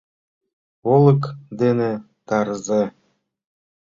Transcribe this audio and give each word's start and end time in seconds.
Олык 0.93 1.21
дене— 1.59 1.91
тарзе... 2.27 2.83